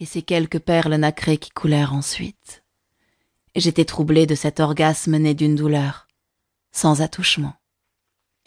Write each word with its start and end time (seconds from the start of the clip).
et 0.00 0.06
ces 0.06 0.22
quelques 0.22 0.58
perles 0.58 0.94
nacrées 0.94 1.38
qui 1.38 1.50
coulèrent 1.50 1.94
ensuite. 1.94 2.64
J'étais 3.54 3.84
troublée 3.84 4.26
de 4.26 4.34
cet 4.34 4.60
orgasme 4.60 5.16
né 5.16 5.34
d'une 5.34 5.54
douleur, 5.54 6.08
sans 6.72 7.02
attouchement. 7.02 7.54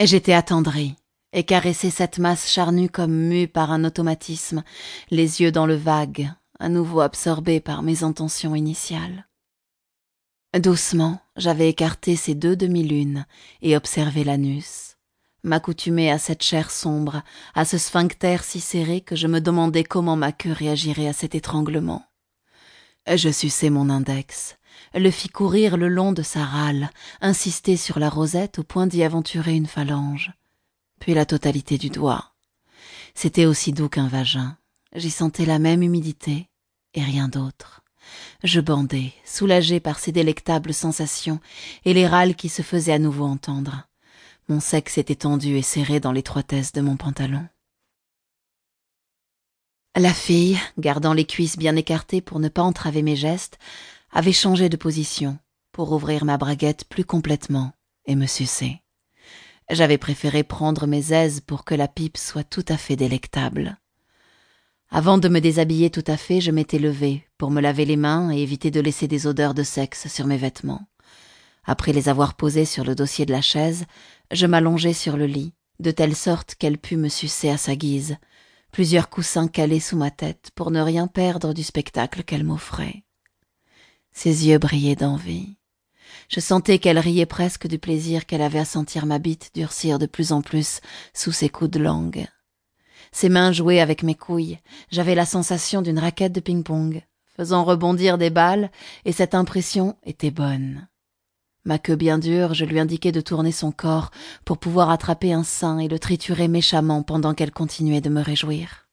J'étais 0.00 0.34
attendrie, 0.34 0.96
et 1.32 1.44
caressée 1.44 1.90
cette 1.90 2.18
masse 2.18 2.50
charnue 2.50 2.88
comme 2.88 3.12
mue 3.12 3.48
par 3.48 3.72
un 3.72 3.84
automatisme, 3.84 4.62
les 5.10 5.40
yeux 5.40 5.52
dans 5.52 5.66
le 5.66 5.76
vague, 5.76 6.30
à 6.58 6.68
nouveau 6.68 7.00
absorbée 7.00 7.60
par 7.60 7.82
mes 7.82 8.02
intentions 8.02 8.54
initiales. 8.54 9.26
Doucement, 10.58 11.20
j'avais 11.36 11.68
écarté 11.68 12.16
ces 12.16 12.34
deux 12.34 12.56
demi-lunes 12.56 13.26
et 13.60 13.76
observé 13.76 14.24
l'anus, 14.24 14.87
m'accoutumer 15.48 16.10
à 16.10 16.18
cette 16.18 16.42
chair 16.42 16.70
sombre, 16.70 17.22
à 17.54 17.64
ce 17.64 17.78
sphincter 17.78 18.38
si 18.42 18.60
serré 18.60 19.00
que 19.00 19.16
je 19.16 19.26
me 19.26 19.40
demandais 19.40 19.84
comment 19.84 20.16
ma 20.16 20.32
queue 20.32 20.52
réagirait 20.52 21.08
à 21.08 21.12
cet 21.12 21.34
étranglement. 21.34 22.04
Je 23.12 23.30
suçai 23.30 23.70
mon 23.70 23.90
index, 23.90 24.56
le 24.94 25.10
fis 25.10 25.28
courir 25.28 25.76
le 25.76 25.88
long 25.88 26.12
de 26.12 26.22
sa 26.22 26.44
râle, 26.44 26.90
insistai 27.20 27.76
sur 27.76 27.98
la 27.98 28.10
rosette 28.10 28.58
au 28.58 28.62
point 28.62 28.86
d'y 28.86 29.02
aventurer 29.02 29.54
une 29.54 29.66
phalange, 29.66 30.32
puis 31.00 31.14
la 31.14 31.26
totalité 31.26 31.78
du 31.78 31.90
doigt. 31.90 32.34
C'était 33.14 33.46
aussi 33.46 33.72
doux 33.72 33.88
qu'un 33.88 34.08
vagin, 34.08 34.56
j'y 34.94 35.10
sentais 35.10 35.46
la 35.46 35.58
même 35.58 35.82
humidité 35.82 36.48
et 36.94 37.02
rien 37.02 37.28
d'autre. 37.28 37.82
Je 38.44 38.60
bandais, 38.60 39.12
soulagé 39.24 39.80
par 39.80 39.98
ces 39.98 40.12
délectables 40.12 40.72
sensations 40.72 41.40
et 41.84 41.94
les 41.94 42.06
râles 42.06 42.34
qui 42.34 42.48
se 42.48 42.62
faisaient 42.62 42.92
à 42.92 42.98
nouveau 42.98 43.24
entendre. 43.24 43.87
Mon 44.50 44.60
sexe 44.60 44.96
était 44.96 45.14
tendu 45.14 45.58
et 45.58 45.62
serré 45.62 46.00
dans 46.00 46.12
l'étroitesse 46.12 46.72
de 46.72 46.80
mon 46.80 46.96
pantalon. 46.96 47.46
La 49.94 50.14
fille, 50.14 50.58
gardant 50.78 51.12
les 51.12 51.26
cuisses 51.26 51.58
bien 51.58 51.76
écartées 51.76 52.22
pour 52.22 52.40
ne 52.40 52.48
pas 52.48 52.62
entraver 52.62 53.02
mes 53.02 53.16
gestes, 53.16 53.58
avait 54.10 54.32
changé 54.32 54.70
de 54.70 54.78
position 54.78 55.38
pour 55.72 55.92
ouvrir 55.92 56.24
ma 56.24 56.38
braguette 56.38 56.86
plus 56.88 57.04
complètement 57.04 57.72
et 58.06 58.16
me 58.16 58.26
sucer. 58.26 58.80
J'avais 59.70 59.98
préféré 59.98 60.44
prendre 60.44 60.86
mes 60.86 61.12
aises 61.12 61.40
pour 61.40 61.66
que 61.66 61.74
la 61.74 61.88
pipe 61.88 62.16
soit 62.16 62.44
tout 62.44 62.64
à 62.68 62.78
fait 62.78 62.96
délectable. 62.96 63.76
Avant 64.90 65.18
de 65.18 65.28
me 65.28 65.40
déshabiller 65.40 65.90
tout 65.90 66.04
à 66.06 66.16
fait, 66.16 66.40
je 66.40 66.50
m'étais 66.52 66.78
levée 66.78 67.28
pour 67.36 67.50
me 67.50 67.60
laver 67.60 67.84
les 67.84 67.98
mains 67.98 68.30
et 68.30 68.38
éviter 68.38 68.70
de 68.70 68.80
laisser 68.80 69.08
des 69.08 69.26
odeurs 69.26 69.52
de 69.52 69.62
sexe 69.62 70.08
sur 70.08 70.26
mes 70.26 70.38
vêtements. 70.38 70.86
Après 71.64 71.92
les 71.92 72.08
avoir 72.08 72.34
posés 72.34 72.64
sur 72.64 72.82
le 72.82 72.94
dossier 72.94 73.26
de 73.26 73.32
la 73.32 73.42
chaise, 73.42 73.84
je 74.30 74.46
m'allongeai 74.46 74.92
sur 74.92 75.16
le 75.16 75.26
lit, 75.26 75.54
de 75.80 75.90
telle 75.90 76.16
sorte 76.16 76.54
qu'elle 76.54 76.78
pût 76.78 76.96
me 76.96 77.08
sucer 77.08 77.48
à 77.50 77.56
sa 77.56 77.76
guise, 77.76 78.16
plusieurs 78.72 79.08
coussins 79.08 79.48
calés 79.48 79.80
sous 79.80 79.96
ma 79.96 80.10
tête 80.10 80.50
pour 80.54 80.70
ne 80.70 80.80
rien 80.80 81.06
perdre 81.06 81.54
du 81.54 81.62
spectacle 81.62 82.22
qu'elle 82.24 82.44
m'offrait. 82.44 83.04
Ses 84.12 84.48
yeux 84.48 84.58
brillaient 84.58 84.96
d'envie. 84.96 85.56
Je 86.28 86.40
sentais 86.40 86.78
qu'elle 86.78 86.98
riait 86.98 87.26
presque 87.26 87.66
du 87.66 87.78
plaisir 87.78 88.26
qu'elle 88.26 88.42
avait 88.42 88.58
à 88.58 88.64
sentir 88.64 89.06
ma 89.06 89.18
bite 89.18 89.50
durcir 89.54 89.98
de 89.98 90.06
plus 90.06 90.32
en 90.32 90.42
plus 90.42 90.80
sous 91.14 91.32
ses 91.32 91.48
coups 91.48 91.70
de 91.70 91.78
langue. 91.78 92.26
Ses 93.12 93.28
mains 93.28 93.52
jouaient 93.52 93.80
avec 93.80 94.02
mes 94.02 94.14
couilles. 94.14 94.58
J'avais 94.90 95.14
la 95.14 95.24
sensation 95.24 95.82
d'une 95.82 95.98
raquette 95.98 96.32
de 96.32 96.40
ping-pong, 96.40 97.02
faisant 97.36 97.64
rebondir 97.64 98.18
des 98.18 98.30
balles, 98.30 98.70
et 99.04 99.12
cette 99.12 99.34
impression 99.34 99.96
était 100.04 100.30
bonne. 100.30 100.88
Ma 101.68 101.78
queue 101.78 101.96
bien 101.96 102.16
dure, 102.16 102.54
je 102.54 102.64
lui 102.64 102.80
indiquai 102.80 103.12
de 103.12 103.20
tourner 103.20 103.52
son 103.52 103.72
corps 103.72 104.10
pour 104.46 104.56
pouvoir 104.56 104.88
attraper 104.88 105.34
un 105.34 105.44
sein 105.44 105.78
et 105.78 105.86
le 105.86 105.98
triturer 105.98 106.48
méchamment 106.48 107.02
pendant 107.02 107.34
qu'elle 107.34 107.50
continuait 107.50 108.00
de 108.00 108.08
me 108.08 108.22
réjouir. 108.22 108.88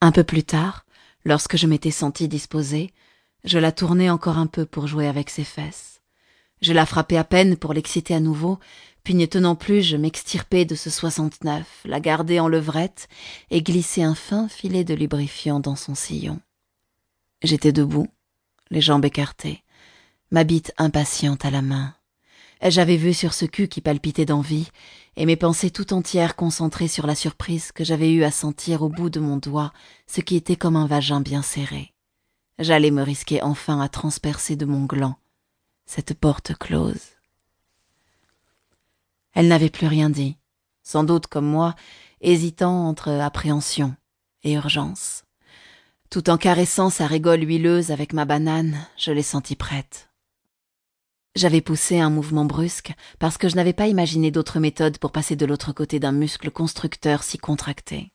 Un 0.00 0.12
peu 0.12 0.22
plus 0.22 0.44
tard, 0.44 0.86
lorsque 1.24 1.56
je 1.56 1.66
m'étais 1.66 1.90
sentie 1.90 2.28
disposée, 2.28 2.92
je 3.42 3.58
la 3.58 3.72
tournai 3.72 4.08
encore 4.08 4.38
un 4.38 4.46
peu 4.46 4.66
pour 4.66 4.86
jouer 4.86 5.08
avec 5.08 5.30
ses 5.30 5.42
fesses. 5.42 6.00
Je 6.62 6.72
la 6.72 6.86
frappai 6.86 7.16
à 7.16 7.24
peine 7.24 7.56
pour 7.56 7.74
l'exciter 7.74 8.14
à 8.14 8.20
nouveau, 8.20 8.60
puis 9.02 9.14
n'y 9.14 9.28
tenant 9.28 9.56
plus, 9.56 9.82
je 9.82 9.96
m'extirpai 9.96 10.64
de 10.64 10.76
ce 10.76 10.90
soixante-neuf, 10.90 11.80
la 11.84 11.98
gardai 11.98 12.38
en 12.38 12.46
levrette 12.46 13.08
et 13.50 13.62
glissai 13.62 14.04
un 14.04 14.14
fin 14.14 14.46
filet 14.48 14.84
de 14.84 14.94
lubrifiant 14.94 15.58
dans 15.58 15.74
son 15.74 15.96
sillon. 15.96 16.38
J'étais 17.42 17.72
debout, 17.72 18.06
les 18.70 18.80
jambes 18.80 19.06
écartées, 19.06 19.63
ma 20.30 20.44
bite 20.44 20.72
impatiente 20.78 21.44
à 21.44 21.50
la 21.50 21.62
main. 21.62 21.94
J'avais 22.62 22.96
vu 22.96 23.12
sur 23.12 23.34
ce 23.34 23.44
cul 23.44 23.68
qui 23.68 23.80
palpitait 23.80 24.24
d'envie, 24.24 24.70
et 25.16 25.26
mes 25.26 25.36
pensées 25.36 25.70
tout 25.70 25.92
entières 25.92 26.34
concentrées 26.36 26.88
sur 26.88 27.06
la 27.06 27.14
surprise 27.14 27.72
que 27.72 27.84
j'avais 27.84 28.12
eue 28.12 28.24
à 28.24 28.30
sentir 28.30 28.82
au 28.82 28.88
bout 28.88 29.10
de 29.10 29.20
mon 29.20 29.36
doigt 29.36 29.72
ce 30.06 30.20
qui 30.20 30.36
était 30.36 30.56
comme 30.56 30.76
un 30.76 30.86
vagin 30.86 31.20
bien 31.20 31.42
serré. 31.42 31.92
J'allais 32.58 32.90
me 32.90 33.02
risquer 33.02 33.42
enfin 33.42 33.80
à 33.80 33.88
transpercer 33.88 34.56
de 34.56 34.64
mon 34.64 34.84
gland 34.84 35.16
cette 35.86 36.14
porte 36.14 36.54
close. 36.54 37.12
Elle 39.34 39.48
n'avait 39.48 39.70
plus 39.70 39.86
rien 39.86 40.10
dit, 40.10 40.38
sans 40.82 41.04
doute 41.04 41.26
comme 41.26 41.46
moi, 41.46 41.74
hésitant 42.20 42.88
entre 42.88 43.10
appréhension 43.10 43.94
et 44.44 44.52
urgence. 44.52 45.24
Tout 46.10 46.30
en 46.30 46.38
caressant 46.38 46.90
sa 46.90 47.06
régole 47.06 47.42
huileuse 47.42 47.90
avec 47.90 48.12
ma 48.12 48.24
banane, 48.24 48.86
je 48.96 49.10
l'ai 49.10 49.22
sentie 49.22 49.56
prête. 49.56 50.08
J'avais 51.36 51.60
poussé 51.60 51.98
un 51.98 52.10
mouvement 52.10 52.44
brusque 52.44 52.94
parce 53.18 53.38
que 53.38 53.48
je 53.48 53.56
n'avais 53.56 53.72
pas 53.72 53.88
imaginé 53.88 54.30
d'autre 54.30 54.60
méthode 54.60 54.98
pour 54.98 55.10
passer 55.10 55.34
de 55.34 55.44
l'autre 55.44 55.72
côté 55.72 55.98
d'un 55.98 56.12
muscle 56.12 56.50
constructeur 56.50 57.24
si 57.24 57.38
contracté. 57.38 58.12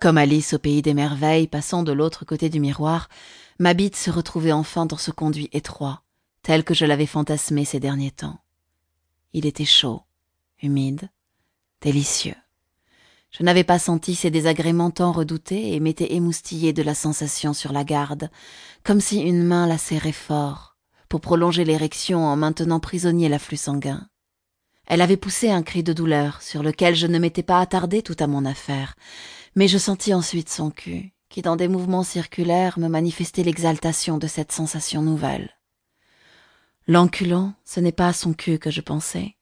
Comme 0.00 0.18
Alice 0.18 0.54
au 0.54 0.58
pays 0.58 0.82
des 0.82 0.94
merveilles 0.94 1.46
passant 1.46 1.84
de 1.84 1.92
l'autre 1.92 2.24
côté 2.24 2.48
du 2.48 2.58
miroir, 2.58 3.08
ma 3.60 3.74
bite 3.74 3.94
se 3.94 4.10
retrouvait 4.10 4.50
enfin 4.50 4.86
dans 4.86 4.96
ce 4.96 5.12
conduit 5.12 5.50
étroit, 5.52 6.02
tel 6.42 6.64
que 6.64 6.74
je 6.74 6.84
l'avais 6.84 7.06
fantasmé 7.06 7.64
ces 7.64 7.78
derniers 7.78 8.10
temps. 8.10 8.40
Il 9.32 9.46
était 9.46 9.64
chaud, 9.64 10.02
humide, 10.62 11.10
délicieux. 11.80 12.34
Je 13.30 13.44
n'avais 13.44 13.64
pas 13.64 13.78
senti 13.78 14.16
ces 14.16 14.30
désagréments 14.30 14.90
tant 14.90 15.12
redoutés 15.12 15.74
et 15.74 15.80
m'étais 15.80 16.14
émoustillé 16.14 16.72
de 16.72 16.82
la 16.82 16.94
sensation 16.94 17.54
sur 17.54 17.72
la 17.72 17.84
garde, 17.84 18.30
comme 18.82 19.00
si 19.00 19.20
une 19.20 19.44
main 19.44 19.66
la 19.68 19.78
serrait 19.78 20.10
fort, 20.12 20.71
pour 21.12 21.20
prolonger 21.20 21.66
l'érection 21.66 22.24
en 22.24 22.36
maintenant 22.36 22.80
prisonnier 22.80 23.28
l'afflux 23.28 23.58
sanguin. 23.58 24.08
Elle 24.86 25.02
avait 25.02 25.18
poussé 25.18 25.50
un 25.50 25.62
cri 25.62 25.82
de 25.82 25.92
douleur, 25.92 26.40
sur 26.40 26.62
lequel 26.62 26.94
je 26.94 27.06
ne 27.06 27.18
m'étais 27.18 27.42
pas 27.42 27.60
attardé 27.60 28.00
tout 28.00 28.16
à 28.18 28.26
mon 28.26 28.46
affaire, 28.46 28.94
mais 29.54 29.68
je 29.68 29.76
sentis 29.76 30.14
ensuite 30.14 30.48
son 30.48 30.70
cul, 30.70 31.12
qui 31.28 31.42
dans 31.42 31.56
des 31.56 31.68
mouvements 31.68 32.02
circulaires 32.02 32.78
me 32.78 32.88
manifestait 32.88 33.42
l'exaltation 33.42 34.16
de 34.16 34.26
cette 34.26 34.52
sensation 34.52 35.02
nouvelle. 35.02 35.50
L'enculant, 36.86 37.52
ce 37.66 37.80
n'est 37.80 37.92
pas 37.92 38.08
à 38.08 38.14
son 38.14 38.32
cul 38.32 38.58
que 38.58 38.70
je 38.70 38.80
pensais. 38.80 39.36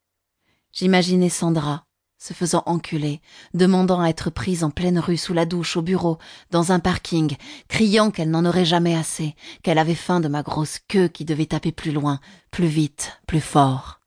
J'imaginais 0.72 1.28
Sandra, 1.28 1.84
se 2.20 2.34
faisant 2.34 2.62
enculer, 2.66 3.22
demandant 3.54 4.00
à 4.00 4.08
être 4.08 4.28
prise 4.28 4.62
en 4.62 4.70
pleine 4.70 4.98
rue 4.98 5.16
sous 5.16 5.32
la 5.32 5.46
douche, 5.46 5.78
au 5.78 5.82
bureau, 5.82 6.18
dans 6.50 6.70
un 6.70 6.78
parking, 6.78 7.34
criant 7.66 8.10
qu'elle 8.10 8.30
n'en 8.30 8.44
aurait 8.44 8.66
jamais 8.66 8.94
assez, 8.94 9.34
qu'elle 9.62 9.78
avait 9.78 9.94
faim 9.94 10.20
de 10.20 10.28
ma 10.28 10.42
grosse 10.42 10.80
queue 10.86 11.08
qui 11.08 11.24
devait 11.24 11.46
taper 11.46 11.72
plus 11.72 11.92
loin, 11.92 12.20
plus 12.50 12.66
vite, 12.66 13.18
plus 13.26 13.40
fort. 13.40 14.00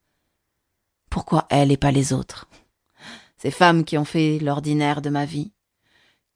Pourquoi 1.09 1.47
elle 1.49 1.71
et 1.71 1.77
pas 1.77 1.91
les 1.91 2.13
autres? 2.13 2.47
Ces 3.37 3.49
femmes 3.49 3.83
qui 3.83 3.97
ont 3.97 4.05
fait 4.05 4.37
l'ordinaire 4.39 5.01
de 5.01 5.09
ma 5.09 5.25
vie. 5.25 5.51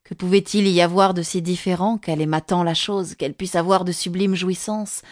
Que 0.04 0.16
pouvait-il 0.16 0.68
y 0.68 0.82
avoir 0.82 1.14
de 1.14 1.22
si 1.22 1.44
différent 1.44 2.00
qu'elle 2.00 2.22
aimât 2.22 2.42
tant 2.42 2.64
la 2.64 2.74
chose, 2.74 3.14
qu'elle 3.14 3.36
puisse 3.36 3.56
avoir 3.56 3.86
de 3.86 3.92
sublimes 3.92 4.36
jouissances, 4.36 5.04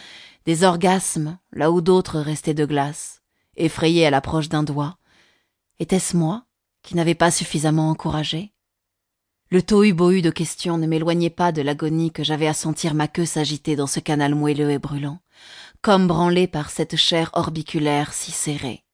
des 0.46 0.64
orgasmes 0.64 1.38
là 1.52 1.70
où 1.70 1.80
d'autres 1.80 2.18
restaient 2.18 2.54
de 2.54 2.66
glace, 2.66 3.22
effrayés 3.56 4.04
à 4.04 4.10
l'approche 4.10 4.48
d'un 4.48 4.64
doigt? 4.64 4.98
Était-ce 5.78 6.16
moi? 6.16 6.42
Qui 6.86 6.94
n'avais 6.94 7.16
pas 7.16 7.32
suffisamment 7.32 7.90
encouragé 7.90 8.52
Le 9.50 9.60
tohu-bohu 9.60 10.22
de 10.22 10.30
questions 10.30 10.78
ne 10.78 10.86
m'éloignait 10.86 11.30
pas 11.30 11.50
de 11.50 11.60
l'agonie 11.60 12.12
que 12.12 12.22
j'avais 12.22 12.46
à 12.46 12.54
sentir 12.54 12.94
ma 12.94 13.08
queue 13.08 13.26
s'agiter 13.26 13.74
dans 13.74 13.88
ce 13.88 13.98
canal 13.98 14.36
moelleux 14.36 14.70
et 14.70 14.78
brûlant, 14.78 15.18
comme 15.82 16.06
branlé 16.06 16.46
par 16.46 16.70
cette 16.70 16.94
chair 16.94 17.30
orbiculaire 17.32 18.12
si 18.12 18.30
serrée. 18.30 18.84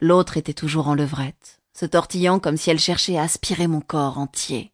L'autre 0.00 0.36
était 0.36 0.54
toujours 0.54 0.86
en 0.86 0.94
levrette, 0.94 1.60
se 1.74 1.86
tortillant 1.86 2.38
comme 2.38 2.56
si 2.56 2.70
elle 2.70 2.78
cherchait 2.78 3.18
à 3.18 3.22
aspirer 3.22 3.66
mon 3.66 3.80
corps 3.80 4.18
entier. 4.18 4.72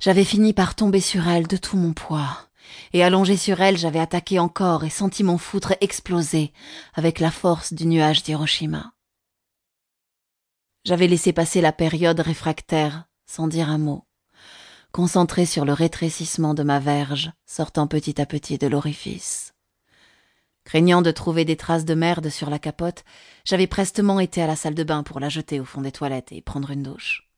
J'avais 0.00 0.24
fini 0.24 0.54
par 0.54 0.74
tomber 0.74 1.00
sur 1.00 1.28
elle 1.28 1.46
de 1.46 1.58
tout 1.58 1.76
mon 1.76 1.92
poids, 1.92 2.38
et 2.94 3.04
allongé 3.04 3.36
sur 3.36 3.60
elle, 3.60 3.76
j'avais 3.76 4.00
attaqué 4.00 4.38
encore 4.38 4.84
et 4.84 4.90
senti 4.90 5.24
mon 5.24 5.36
foutre 5.36 5.74
exploser 5.82 6.54
avec 6.94 7.20
la 7.20 7.30
force 7.30 7.74
du 7.74 7.84
nuage 7.84 8.22
d'Hiroshima. 8.22 8.94
J'avais 10.88 11.06
laissé 11.06 11.34
passer 11.34 11.60
la 11.60 11.72
période 11.72 12.18
réfractaire 12.18 13.04
sans 13.26 13.46
dire 13.46 13.68
un 13.68 13.76
mot, 13.76 14.06
concentré 14.90 15.44
sur 15.44 15.66
le 15.66 15.74
rétrécissement 15.74 16.54
de 16.54 16.62
ma 16.62 16.78
verge 16.78 17.30
sortant 17.44 17.86
petit 17.86 18.18
à 18.22 18.24
petit 18.24 18.56
de 18.56 18.66
l'orifice. 18.68 19.52
Craignant 20.64 21.02
de 21.02 21.10
trouver 21.10 21.44
des 21.44 21.58
traces 21.58 21.84
de 21.84 21.92
merde 21.92 22.30
sur 22.30 22.48
la 22.48 22.58
capote, 22.58 23.04
j'avais 23.44 23.66
prestement 23.66 24.18
été 24.18 24.40
à 24.40 24.46
la 24.46 24.56
salle 24.56 24.74
de 24.74 24.82
bain 24.82 25.02
pour 25.02 25.20
la 25.20 25.28
jeter 25.28 25.60
au 25.60 25.66
fond 25.66 25.82
des 25.82 25.92
toilettes 25.92 26.32
et 26.32 26.40
prendre 26.40 26.70
une 26.70 26.84
douche. 26.84 27.28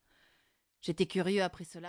J'étais 0.81 1.07
curieux 1.07 1.43
après 1.43 1.65
cela 1.65 1.89